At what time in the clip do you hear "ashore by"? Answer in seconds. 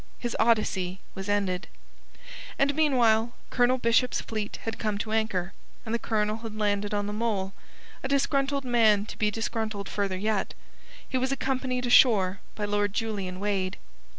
11.85-12.65